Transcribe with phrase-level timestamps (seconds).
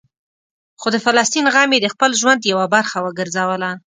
[0.81, 3.71] خو د فلسطین غم یې د خپل ژوند یوه برخه وګرځوله.